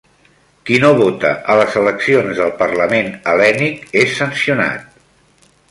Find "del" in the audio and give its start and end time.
2.41-2.55